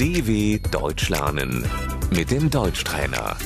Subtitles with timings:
[0.00, 1.64] DW Deutsch lernen
[2.10, 3.36] mit dem Deutschtrainer.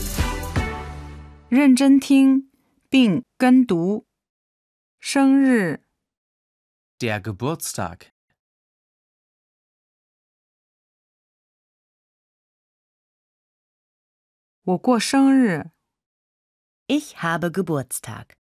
[1.48, 2.50] 认真听
[2.88, 4.06] 并跟读。
[5.00, 5.80] 生日、
[6.98, 8.12] Der Geburtstag.
[14.64, 15.70] 我过生日，
[16.86, 18.36] Ich habe Geburtstag.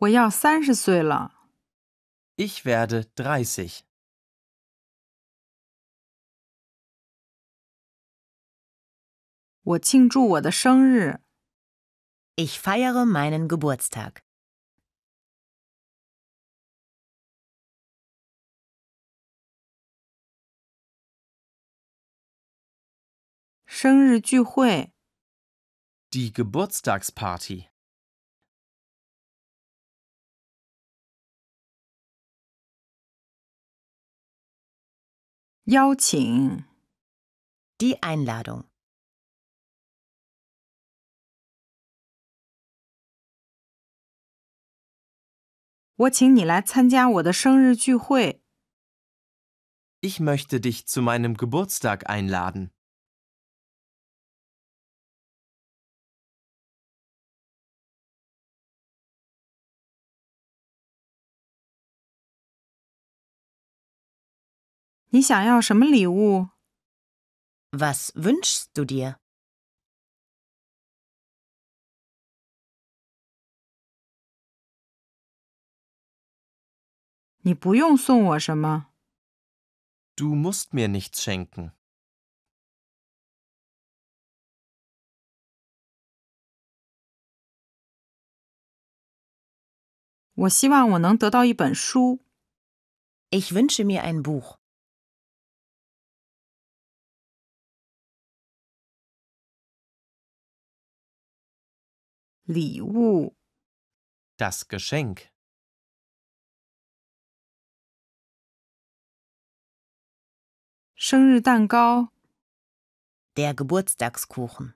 [0.00, 1.32] 我要三十岁了。
[2.36, 3.80] Ich werde 30.
[9.62, 11.20] 我庆祝我的生日。
[12.36, 14.22] Ich feiere meinen Geburtstag.
[23.66, 24.92] 生日聚会，
[26.10, 27.68] Die Geburtstagsparty.
[35.65, 36.65] 邀请
[37.79, 38.63] ，die Einladung.
[50.01, 52.71] Ich möchte dich zu meinem Geburtstag einladen.
[65.10, 66.50] 你想要什么礼物？
[67.70, 69.16] Was wünschst du dir?
[77.42, 78.88] 你不用送我什么。
[80.16, 81.72] Du musst mir nichts schenken.
[90.34, 92.20] 我希望我能得到一本书。
[93.30, 94.58] Ich wünsche mir ein Buch.
[102.50, 103.34] 礼物，
[104.38, 105.30] Das Geschenk.
[110.96, 112.08] 生日蛋糕，
[113.36, 114.74] Der Geburtstagskuchen.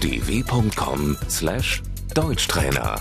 [0.00, 2.96] dw.com/deutschtrainer